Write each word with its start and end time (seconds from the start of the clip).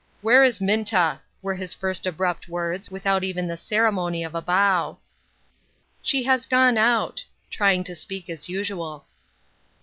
"Where 0.23 0.43
is 0.43 0.59
Minta?" 0.59 1.19
were 1.43 1.53
his 1.53 1.75
first 1.75 2.07
abrupt 2.07 2.47
words, 2.47 2.89
without 2.89 3.23
even 3.23 3.45
the 3.47 3.55
ceremony 3.55 4.23
of 4.23 4.33
a 4.33 4.41
bow. 4.41 4.97
"She 6.01 6.23
has 6.23 6.47
gone 6.47 6.79
out," 6.79 7.23
trying 7.51 7.83
to 7.83 7.93
speak 7.93 8.27
as 8.27 8.49
usual. 8.49 9.05